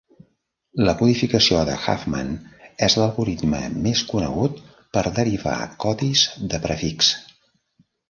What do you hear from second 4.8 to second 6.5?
per derivar codis